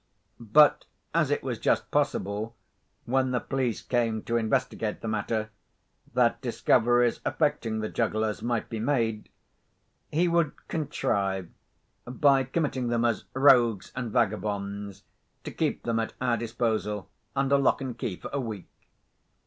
[0.39, 2.55] But, as it was just possible,
[3.05, 5.51] when the police came to investigate the matter,
[6.15, 9.29] that discoveries affecting the jugglers might be made,
[10.11, 11.49] he would contrive,
[12.07, 15.03] by committing them as rogues and vagabonds,
[15.43, 18.65] to keep them at our disposal, under lock and key, for a week.